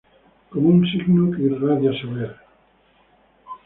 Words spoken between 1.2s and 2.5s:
que irradia saber.